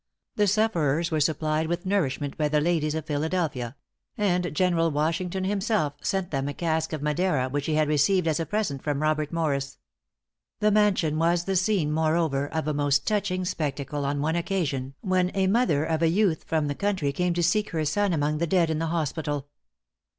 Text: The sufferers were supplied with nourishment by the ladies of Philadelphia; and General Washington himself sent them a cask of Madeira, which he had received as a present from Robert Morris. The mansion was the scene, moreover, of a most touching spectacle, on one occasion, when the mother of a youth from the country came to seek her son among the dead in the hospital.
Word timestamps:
The 0.35 0.47
sufferers 0.47 1.11
were 1.11 1.19
supplied 1.19 1.67
with 1.67 1.85
nourishment 1.85 2.35
by 2.35 2.47
the 2.49 2.59
ladies 2.59 2.95
of 2.95 3.05
Philadelphia; 3.05 3.75
and 4.17 4.51
General 4.51 4.89
Washington 4.89 5.43
himself 5.43 5.93
sent 6.01 6.31
them 6.31 6.47
a 6.47 6.55
cask 6.55 6.91
of 6.91 7.03
Madeira, 7.03 7.49
which 7.49 7.67
he 7.67 7.75
had 7.75 7.87
received 7.87 8.27
as 8.27 8.39
a 8.39 8.47
present 8.47 8.81
from 8.81 9.03
Robert 9.03 9.31
Morris. 9.31 9.77
The 10.59 10.71
mansion 10.71 11.19
was 11.19 11.43
the 11.43 11.55
scene, 11.55 11.91
moreover, 11.91 12.47
of 12.47 12.67
a 12.67 12.73
most 12.73 13.05
touching 13.05 13.45
spectacle, 13.45 14.03
on 14.03 14.21
one 14.23 14.35
occasion, 14.35 14.95
when 15.01 15.27
the 15.35 15.45
mother 15.45 15.85
of 15.85 16.01
a 16.01 16.07
youth 16.09 16.45
from 16.45 16.65
the 16.67 16.73
country 16.73 17.11
came 17.11 17.35
to 17.35 17.43
seek 17.43 17.69
her 17.69 17.85
son 17.85 18.11
among 18.11 18.39
the 18.39 18.47
dead 18.47 18.71
in 18.71 18.79
the 18.79 18.87
hospital. 18.87 19.49